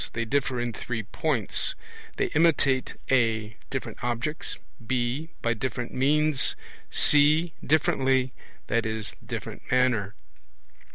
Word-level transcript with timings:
They 0.13 0.25
differ 0.25 0.59
in 0.59 0.73
three 0.73 1.03
points; 1.03 1.75
they 2.17 2.31
imitate 2.33 2.95
(a) 3.11 3.55
different 3.69 4.03
objects, 4.03 4.57
(b) 4.83 5.29
by 5.43 5.53
different 5.53 5.93
means, 5.93 6.55
(c) 6.89 7.53
differently 7.63 8.33
(i.e. 8.67 9.03
different 9.27 9.61
manner). 9.71 10.15